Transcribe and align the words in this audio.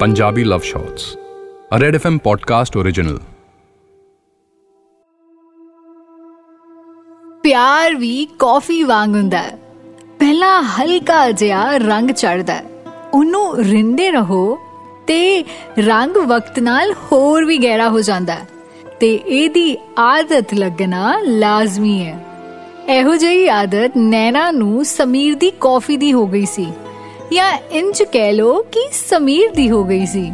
Punjabi 0.00 0.44
Love 0.44 0.64
Shots, 0.64 1.16
a 1.70 1.78
Red 1.78 1.96
FM 1.96 2.16
podcast 2.26 2.76
original. 2.76 3.16
ਪਿਆਰ 7.42 7.94
ਵੀ 7.94 8.26
ਕਾਫੀ 8.38 8.82
ਵਾਂਗ 8.82 9.14
ਹੁੰਦਾ 9.14 9.38
ਹੈ 9.38 9.58
ਪਹਿਲਾਂ 10.18 10.62
ਹਲਕਾ 10.76 11.30
ਜਿਹਾ 11.32 11.76
ਰੰਗ 11.76 12.10
ਚੜਦਾ 12.10 12.54
ਹੈ 12.54 12.64
ਉਹਨੂੰ 13.14 13.64
ਰਿੰਦੇ 13.64 14.10
ਰਹੋ 14.10 14.58
ਤੇ 15.06 15.44
ਰੰਗ 15.78 16.16
ਵਕਤ 16.26 16.58
ਨਾਲ 16.60 16.92
ਹੋਰ 17.12 17.44
ਵੀ 17.44 17.58
ਗਹਿਰਾ 17.58 17.88
ਹੋ 17.88 18.00
ਜਾਂਦਾ 18.00 18.34
ਹੈ 18.34 18.46
ਤੇ 19.00 19.14
ਇਹਦੀ 19.16 19.76
ਆਦਤ 19.98 20.54
ਲੱਗਣਾ 20.54 21.14
ਲਾਜ਼ਮੀ 21.24 22.02
ਹੈ 22.04 22.18
ਇਹੋ 22.88 23.14
ਜਿਹੀ 23.16 23.46
ਆਦਤ 23.52 23.96
ਨੈਣਾ 23.96 24.50
ਨੂੰ 24.50 24.84
ਸਮੀਰ 24.84 25.34
ਦੀ 25.34 25.50
ਕਾਫੀ 25.60 25.96
ਦੀ 25.96 26.12
ਹੋ 26.12 26.26
ਗਈ 26.26 26.46
ਸੀ 26.46 26.66
ਜਾਂ 27.32 27.58
ਇੰਜ 27.72 28.02
ਕਹਿ 28.02 28.32
ਲੋ 28.32 28.62
ਕਿ 28.72 28.80
ਸਮੀਰ 29.10 29.50
ਦੀ 29.50 29.70
ਹੋ 29.70 29.84
ਗਈ 29.84 30.06
ਸੀ। 30.06 30.32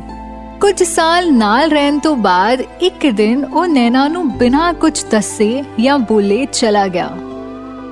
ਕੁਝ 0.61 0.83
ਸਾਲ 0.83 1.33
ਨਾਲ 1.33 1.71
ਰਹਿਣ 1.71 1.99
ਤੋਂ 1.99 2.17
ਬਾਅਦ 2.17 2.63
ਇੱਕ 2.81 3.07
ਦਿਨ 3.07 3.45
ਉਹ 3.45 3.67
ਨੈਣਾ 3.67 4.09
ਨੂੰ 4.09 4.39
ਬਿਨਾਂ 4.39 4.75
ਕੁਝ 4.75 5.05
ਦੱਸੇ 5.11 5.65
ਜਾਂ 5.81 5.99
ਬੋਲੇ 5.99 6.47
ਚਲਾ 6.53 6.87
ਗਿਆ। 6.89 7.11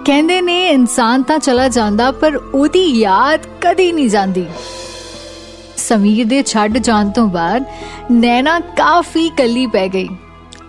ਕਹਿੰਦੇ 0.04 0.40
ਨੇ, 0.40 0.68
ਇਨਸਾਨ 0.68 1.22
ਤਾਂ 1.22 1.38
ਚਲਾ 1.38 1.68
ਜਾਂਦਾ, 1.68 2.10
ਪਰ 2.10 2.36
ਉਹਦੀ 2.36 3.00
ਯਾਦ 3.00 3.40
ਕਦੀ 3.60 3.92
ਨਹੀਂ 3.92 4.10
ਜਾਂਦੀ। 4.10 4.46
ਸਮੀਰ 5.76 6.26
ਦੇ 6.26 6.42
ਛੱਡ 6.42 6.78
ਜਾਣ 6.78 7.10
ਤੋਂ 7.10 7.26
ਬਾਅਦ 7.26 7.64
ਨੈਣਾ 8.10 8.60
ਕਾਫੀ 8.60 9.28
ਕੱਲੀ 9.28 9.66
ਪੈ 9.66 9.88
ਗਈ। 9.88 10.08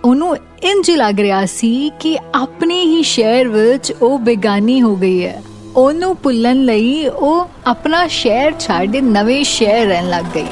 ਉਹਨੂੰ 0.05 0.37
ਇੰਜ 0.63 0.91
ਲੱਗ 0.91 1.19
ਰਿਹਾ 1.19 1.45
ਸੀ 1.45 1.91
ਕਿ 1.99 2.17
ਆਪਣੇ 2.35 2.81
ਹੀ 2.81 3.03
ਸ਼ਹਿਰ 3.03 3.47
ਵਿੱਚ 3.47 3.93
ਉਹ 4.01 4.19
ਬੇਗਾਨੀ 4.19 4.81
ਹੋ 4.81 4.95
ਗਈ 4.95 5.25
ਹੈ। 5.25 5.43
ਉਹਨੂੰ 5.75 6.17
ਭੁੱਲਣ 6.23 6.55
ਲਈ 6.55 7.07
ਉਹ 7.07 7.49
ਆਪਣਾ 7.67 8.07
ਸ਼ਹਿਰ 8.07 8.51
ਛੱਡ 8.59 8.95
ਨਵੇਂ 8.95 9.43
ਸ਼ਹਿਰ 9.43 9.87
ਰਹਿਣ 9.87 10.09
ਲੱਗ 10.09 10.25
ਗਈ। 10.35 10.45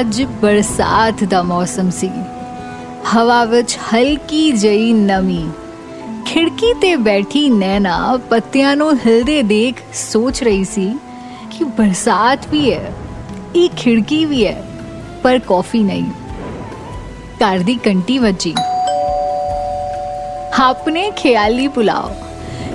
ਅੱਜ 0.00 0.22
ਬਰਸਾਤ 0.22 1.24
ਦਾ 1.24 1.42
ਮੌਸਮ 1.42 1.90
ਸੀ। 1.90 2.10
ਹਵਾ 3.14 3.44
ਵਿੱਚ 3.44 3.78
ਹਲਕੀ 3.94 4.52
ਜਿਹੀ 4.52 4.92
ਨਮੀ। 4.92 5.50
ਖਿੜਕੀ 6.26 6.74
ਤੇ 6.74 6.96
ਬੈਠੀ 6.96 7.48
ਨੈਣਾ 7.48 8.18
ਪੱਤਿਆਂ 8.30 8.76
ਨੂੰ 8.76 8.96
ਹਿਲਦੇ 8.96 9.42
ਦੇਖ 9.42 9.74
ਸੋਚ 9.94 10.42
ਰਹੀ 10.42 10.64
ਸੀ 10.64 10.98
ਕਿ 11.50 11.64
ਬਰਸਾਤ 11.64 12.46
ਵੀ 12.50 12.72
ਹੈ, 12.72 12.92
ਇਹ 13.54 13.68
ਖਿੜਕੀ 13.76 14.24
ਵੀ 14.24 14.46
ਹੈ, 14.46 14.62
ਪਰ 15.22 15.38
ਕਾਫੀ 15.38 15.82
ਨਹੀਂ। 15.82 16.04
ਘਰ 17.36 17.58
ਦੀ 17.58 17.74
ਕੰਟੀ 17.74 18.18
ਵੱਜੀ। 18.18 18.54
ਆਪਣੇ 20.58 21.10
ਖਿਆਲੀ 21.16 21.68
ਪੁਲਾਓ। 21.68 22.10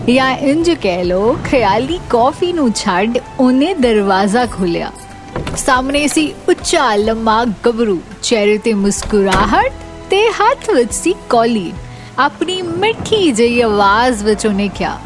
ਜਾਂ 0.10 0.38
ਇੰਜ 0.38 0.72
ਕਹਿ 0.72 1.04
ਲੋ, 1.04 1.38
ਖਿਆਲੀ 1.46 2.00
ਕਾਫੀ 2.10 2.54
ਨੂੰ 2.54 2.72
ਛੱਡ 2.76 3.18
ਉਹਨੇ 3.40 3.74
ਦਰਵਾਜ਼ਾ 3.74 4.46
ਖੋਲਿਆ 4.46 4.92
ਸਾਹਮਣੇ 5.58 6.08
ਸੀ 6.08 6.34
ਉੱਚਾ 6.50 6.96
ਲੰਮਾ 6.96 7.46
ਗੱਭਰੂ, 7.46 8.00
ਚਿਹਰੇ 8.24 8.58
ਤੇ 8.58 8.74
ਮੁਸਕਰਾਹਟ 8.74 9.74
ਤੇ 10.10 10.30
ਹੱਥ 10.30 10.70
ਵਿੱਚ 10.70 10.94
ਸੀ 10.94 11.16
ਕੌਲੀ। 11.30 11.74
ਆਪਣੀ 12.20 12.62
ਮਿੱਠੀ 12.62 13.32
ਜਿਹੀ 13.32 13.62
ਆਵਾਜ਼ 13.62 14.24
ਵਿੱਚ 14.24 14.48
ਉਹਨੇ 14.48 14.70
ਕਿਹਾ 14.76 15.00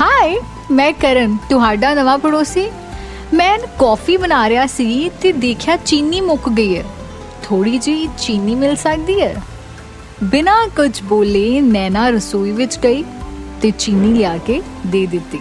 ਹਾਈ 0.00 0.38
ਮੈਂ 0.70 0.92
ਕਰਨ 0.92 1.36
ਤੁਹਾਡਾ 1.50 1.94
ਨਵਾਂ 1.94 2.18
ਪੜੋਸੀ? 2.18 2.68
ਮੈਂ 3.34 3.58
ਕਾਫੀ 3.78 4.16
ਬਣਾ 4.16 4.48
ਰਿਹਾ 4.48 4.66
ਸੀ 4.66 5.10
ਤੇ 5.22 5.32
ਦੇਖਿਆ 5.32 5.76
ਚੀਨੀ 5.76 6.20
ਮੁੱਕ 6.20 6.48
ਗਈ 6.48 6.78
ਹੈ। 6.78 6.84
ਥੋੜੀ 7.42 7.78
ਜਿਹੀ 7.78 8.08
ਚੀਨੀ 8.18 8.54
ਮਿਲ 8.54 8.76
ਸਕਦੀ 8.76 9.20
ਹੈ? 9.20 9.36
ਬਿਨਾਂ 10.24 10.68
ਕੁਝ 10.68 11.02
ਬੋਲੇ 11.02 11.60
ਨੈਣਾ 11.60 12.08
ਰਸੋਈ 12.08 12.50
ਵਿੱਚ 12.50 12.78
ਗਈ 12.78 13.04
ਤੇ 13.62 13.72
ਚੀਨੀ 13.78 14.18
ਲਿਆ 14.18 14.38
ਕੇ 14.38 14.62
ਦੇ 14.86 15.06
ਦਿੱਤੀ। 15.06 15.40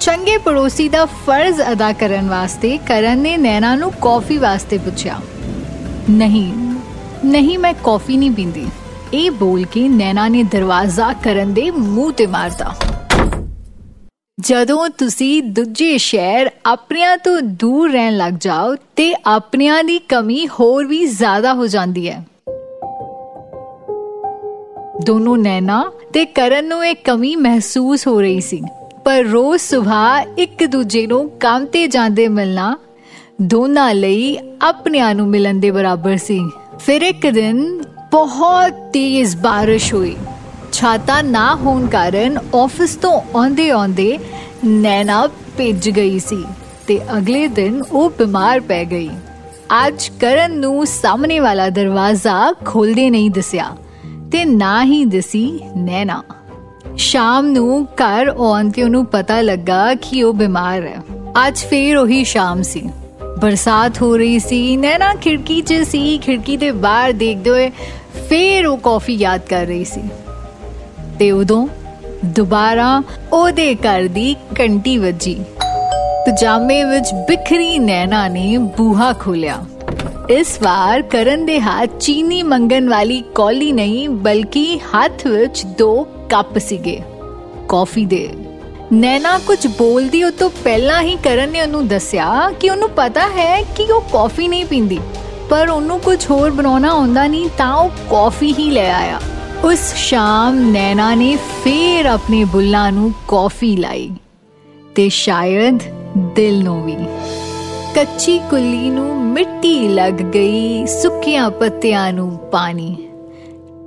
ਚੰਗੇ 0.00 0.38
ਪੜੋਸੀ 0.38 0.88
ਦਾ 0.88 1.04
ਫਰਜ਼ 1.06 1.60
ਅਦਾ 1.72 1.92
ਕਰਨ 1.92 2.28
ਵਾਸਤੇ 2.28 2.78
ਕਰਨ 2.78 3.18
ਨੇ 3.18 3.36
ਨੈਣਾ 3.36 3.74
ਨੂੰ 3.74 3.92
ਕਾਫੀ 4.02 4.38
ਵਾਸਤੇ 4.38 4.78
ਪੁੱਛਿਆ। 4.78 5.20
ਨਹੀਂ 6.10 6.52
ਨਹੀਂ, 7.24 7.58
ਮੈਂ 7.58 7.74
ਕਾਫੀ 7.84 8.16
ਨਹੀਂ 8.16 8.30
ਪੀਂਦੀ। 8.30 8.66
ਇਹ 9.14 9.30
ਬੋਲ 9.30 9.64
ਕੇ 9.64 9.88
ਨੈਣਾ 9.88 10.28
ਨੇ 10.28 10.42
ਦਰਵਾਜ਼ਾ 10.42 11.12
ਕਰਨ 11.12 11.54
ਦੇ 11.54 11.70
ਮੂੰਹ 11.70 12.12
ਤੇ 12.12 12.26
ਮਾਰਤਾ। 12.26 12.74
ਜਦੋਂ 14.40 14.88
ਤੁਸੀਂ 14.88 15.42
ਦੂਜੇ 15.42 15.98
ਸ਼ਹਿਰ 15.98 16.50
ਆਪਣਿਆਂ 16.66 17.16
ਤੋਂ 17.16 17.40
ਦੂਰ 17.42 17.92
ਰਹਿਣ 17.92 18.16
ਲੱਗ 18.16 18.34
ਜਾਓ 18.40 18.74
ਤੇ 18.74 19.14
ਆਪਣਿਆਂ 19.26 19.84
ਦੀ 19.84 19.98
ਕਮੀ 19.98 20.48
ਹੋਰ 20.48 20.86
ਵੀ 20.86 21.06
ਜ਼ਿਆਦਾ 21.06 21.54
ਹੋ 21.54 21.66
ਜਾਂਦੀ 21.66 22.08
ਹੈ। 22.08 22.26
ਦੋਨੋਂ 25.04 25.36
ਨੈਣਾ 25.36 25.82
ਤੇ 26.12 26.24
ਕਰਨ 26.24 26.64
ਨੂੰ 26.64 26.84
ਇਹ 26.86 26.94
ਕਮੀ 27.04 27.36
ਮਹਿਸੂਸ 27.36 28.06
ਹੋ 28.06 28.20
ਰਹੀ 28.20 28.40
ਸੀ। 28.40 28.60
ਪਰ 29.04 29.24
ਰੋਜ਼ 29.24 29.62
ਸਵੇਰ 29.62 30.26
ਇੱਕ 30.38 30.64
ਦੂਜੇ 30.64 31.06
ਨੂੰ 31.06 31.28
ਕੰਮ 31.30 31.64
ਤੇ 31.66 31.86
ਜਾਂਦੇ 31.86 32.28
ਮਿਲਣਾ 32.28 32.76
ਦੋਨਾਂ 33.42 33.94
ਲਈ 33.94 34.38
ਆਪਣਿਆਂ 34.62 35.14
ਨੂੰ 35.14 35.26
ਮਿਲਣ 35.28 35.54
ਦੇ 35.54 35.70
ਬਰਾਬਰ 35.70 36.16
ਸੀ। 36.16 36.40
ਫਿਰ 36.78 37.02
ਇੱਕ 37.02 37.26
ਦਿਨ 37.26 37.82
ਬਹੁਤ 38.12 38.72
ਤੇਜ਼ 38.92 39.36
ਬਾਰਿਸ਼ 39.36 39.94
ਹੋਈ। 39.94 40.16
ਛਾਤਾ 40.72 41.20
ਨਾ 41.22 41.54
ਹੋਣ 41.54 41.86
ਕਾਰਨ 41.86 42.38
ਆਫਿਸ 42.54 42.96
ਤੋਂ 42.96 43.20
ਆਉਂਦੇ 43.34 43.70
ਆਉਂਦੇ 43.70 44.18
ਨੈਣਾ 44.64 45.26
ਭਿੱਜ 45.56 45.90
ਗਈ 45.90 46.18
ਸੀ 46.18 46.44
ਤੇ 46.86 47.00
ਅਗਲੇ 47.18 47.46
ਦਿਨ 47.46 47.82
ਉਹ 47.92 48.10
ਬਿਮਾਰ 48.10 48.60
ਪੈ 48.60 48.84
ਗਈ। 48.84 49.10
ਅੱਜ 49.86 50.10
ਕਰਨ 50.20 50.58
ਨੂੰ 50.58 50.86
ਸਾਹਮਣੇ 50.86 51.38
ਵਾਲਾ 51.38 51.68
ਦਰਵਾਜ਼ਾ 51.70 52.52
ਖੋਲਦੇ 52.64 53.10
ਨਹੀਂ 53.10 53.30
ਦਿਸਿਆ। 53.30 53.70
ਤੇ 54.32 54.44
ਨਾ 54.44 54.84
ਹੀ 54.84 55.04
ਦਿਸੀ 55.04 55.60
ਨੈਣਾ। 55.76 56.22
ਸ਼ਾਮ 56.96 57.46
ਨੂੰ 57.46 57.84
ਘਰ 57.84 58.28
ਆਉਣ 58.28 58.70
ਤੇ 58.70 58.82
ਉਹਨੂੰ 58.82 59.06
ਪਤਾ 59.06 59.40
ਲੱਗਾ 59.40 59.94
ਕਿ 59.94 60.22
ਉਹ 60.22 60.34
ਬਿਮਾਰ 60.34 60.82
ਹੈ। 60.82 60.96
ਅੱਜ 61.46 61.58
ਫੇਰ 61.58 61.96
ਉਹੀ 61.96 62.24
ਸ਼ਾਮ 62.24 62.62
ਸੀ। 62.62 62.82
ਬਰਸਾਤ 63.40 64.02
ਹੋ 64.02 64.16
ਰਹੀ 64.16 64.38
ਸੀ, 64.38 64.76
ਨੈਣਾ 64.76 65.14
ਖਿੜਕੀ 65.14 65.62
'ਚ 65.62 65.74
ਸੀ, 65.74 66.18
ਖਿੜਕੀ 66.18 66.56
ਦੇ 66.56 66.70
ਬਾਹਰ 66.70 67.12
ਦੇਖਦੇ 67.12 67.50
ਹੋਏ 67.50 67.70
ਫੇਰ 68.28 68.66
ਉਹ 68.66 68.78
ਕਾਫੀ 68.78 69.14
ਯਾਦ 69.14 69.40
ਕਰ 69.48 69.66
ਰਹੀ 69.66 69.84
ਸੀ। 69.84 70.02
ਤੇ 71.18 71.30
ਉਦੋਂ 71.30 71.68
ਦੁਬਾਰਾ 72.24 73.02
ਉਹਦੇ 73.32 73.74
ਘਰ 73.74 74.08
ਦੀ 74.08 74.36
ਕੰਟੀ 74.56 74.98
ਵੱਜੀ। 74.98 75.44
ਪਜਾਮੇ 76.26 76.84
ਵਿੱਚ 76.84 77.14
ਬਿਖਰੀ 77.14 77.78
ਨੈਣਾ 77.78 78.28
ਨੇ 78.28 78.58
ਬੂਹਾ 78.58 79.12
ਖੋਲਿਆ 79.12 79.56
ਇਸ 80.30 80.58
ਵਾਰ 80.62 81.02
ਕਰਨ 81.02 81.44
ਦੇ 81.46 81.58
ਹੱਥ 81.60 81.98
ਚੀਨੀ 82.00 82.42
ਮੰਗਣ 82.42 82.88
ਵਾਲੀ 82.88 83.22
ਕੌਲੀ 83.34 83.70
ਨਹੀਂ 83.72 84.08
ਬਲਕਿ 84.08 84.78
ਹੱਥ 84.86 85.26
ਵਿੱਚ 85.26 85.62
ਦੋ 85.78 86.06
ਕੱਪ 86.30 86.58
ਸੀਗੇ 86.58 87.00
ਕਾਫੀ 87.68 88.04
ਦੇ 88.04 88.28
ਨੈਣਾ 88.92 89.38
ਕੁਝ 89.38 89.66
ਬੋਲਦੀ 89.68 90.22
ਉਹ 90.22 90.30
ਤੋਂ 90.30 90.48
ਪਹਿਲਾਂ 90.64 91.00
ਹੀ 91.02 91.16
ਕਰਨ 91.24 91.50
ਨੇ 91.50 91.60
ਉਹਨੂੰ 91.62 91.86
ਦੱਸਿਆ 91.88 92.50
ਕਿ 92.60 92.70
ਉਹਨੂੰ 92.70 92.88
ਪਤਾ 92.90 93.28
ਹੈ 93.28 93.62
ਕਿ 93.76 93.90
ਉਹ 93.92 94.00
ਕਾਫੀ 94.12 94.48
ਨਹੀਂ 94.48 94.64
ਪੀਂਦੀ 94.66 94.98
ਪਰ 95.50 95.68
ਉਹਨੂੰ 95.68 95.98
ਕੁਝ 96.00 96.18
ਹੋਰ 96.30 96.50
ਬਣਾਉਣਾ 96.50 96.90
ਆਉਂਦਾ 96.90 97.26
ਨਹੀਂ 97.26 97.48
ਤਾਂ 97.58 97.74
ਉਹ 97.74 97.90
ਕਾਫੀ 98.10 98.54
ਹੀ 98.58 98.70
ਲੈ 98.70 98.90
ਆਇਆ 98.90 99.20
ਉਸ 99.64 99.92
ਸ਼ਾਮ 99.96 100.60
ਨੈਣਾ 100.70 101.14
ਨੇ 101.14 101.36
ਫੇਰ 101.64 102.06
ਆਪਣੇ 102.06 102.44
ਬੁੱਲਾਂ 102.44 102.90
ਨੂੰ 102.92 103.12
ਕਾਫੀ 103.28 103.76
ਲਾਈ 103.76 104.10
ਤੇ 104.94 105.08
ਸ਼ਾਇਦ 105.08 105.82
ਦਿਲ 106.34 106.62
ਨੂੰ 106.64 106.82
ਵੀ 106.84 106.96
ਕੱਚੀ 107.94 108.38
ਕੁੱਲੀ 108.50 108.90
ਨੂੰ 108.90 109.26
ਮਿੱਟੀ 109.26 109.88
ਲੱਗ 109.88 110.12
ਗਈ 110.12 110.86
ਸੁੱਕੀਆਂ 110.86 111.50
ਪੱਤਿਆਂ 111.50 112.12
ਨੂੰ 112.12 112.38
ਪਾਣੀ। 112.52 113.08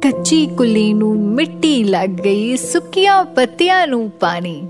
ਕੱਚੀ 0.01 0.47
ਕੁੱਲੀ 0.47 0.93
ਨੂੰ 0.93 1.19
ਮਿੱਟੀ 1.19 1.83
ਲੱਗ 1.83 2.09
ਗਈ 2.09 2.57
ਸੁੱਕੀਆਂ 2.57 3.25
ਪੱਤਿਆਂ 3.25 3.87
ਨੂੰ 3.87 4.09
ਪਾਣੀ। 4.09 4.67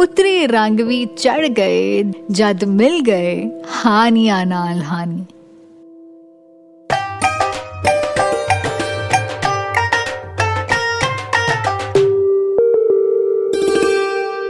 ਉਤਰੇ 0.00 0.46
ਰੰਗ 0.46 0.80
ਵੀ 0.80 1.04
ਚੜ 1.04 1.46
ਗਏ 1.46 2.02
ਜਦ 2.30 2.64
ਮਿਲ 2.64 3.00
ਗਏ 3.00 3.50
ਹਾਨੀਆਂ 3.86 4.46
ਨਾਲ 4.46 4.82
ਹਾਨੀ। 4.82 5.24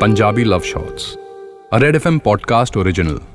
Punjabi 0.02 0.50
Love 0.52 0.66
Shots, 0.72 1.04
a 1.76 1.84
Red 1.84 2.02
FM 2.02 2.18
podcast 2.18 2.82
original. 2.82 3.33